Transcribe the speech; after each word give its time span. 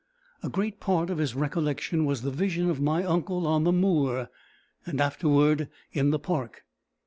A 0.41 0.49
great 0.49 0.79
part 0.79 1.11
of 1.11 1.19
his 1.19 1.35
recollection 1.35 2.05
was 2.05 2.23
the 2.23 2.31
vision 2.31 2.71
of 2.71 2.81
my 2.81 3.03
uncle 3.03 3.45
on 3.45 3.65
the 3.65 3.71
moor, 3.71 4.29
and 4.83 4.99
afterward 4.99 5.69
in 5.91 6.09
the 6.09 6.17
park. 6.17 6.63